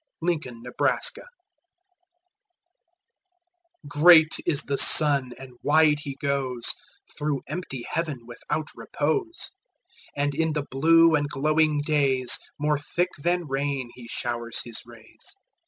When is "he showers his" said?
13.93-14.81